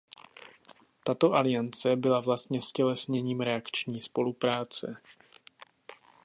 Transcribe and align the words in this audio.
Tato 1.03 1.33
aliance 1.35 1.95
byla 1.95 2.19
vlastně 2.19 2.61
ztělesněním 2.61 3.41
reakční 3.41 4.01
spolupráce. 4.01 5.01